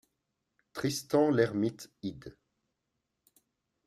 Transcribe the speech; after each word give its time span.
Tristan 0.73 1.29
l’Ermite 1.29 1.91
id. 2.01 2.23